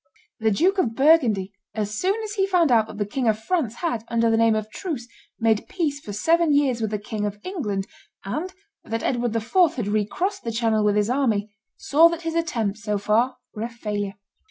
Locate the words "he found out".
2.33-2.87